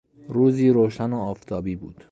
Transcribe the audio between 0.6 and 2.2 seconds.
روشن و آفتابی بود.